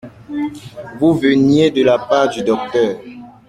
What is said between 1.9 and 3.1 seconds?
part du docteur.